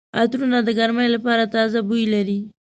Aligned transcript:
عطرونه 0.19 0.59
د 0.63 0.69
ګرمۍ 0.79 1.07
لپاره 1.15 1.51
تازه 1.55 1.79
بوی 1.87 2.03
لري. 2.13 2.39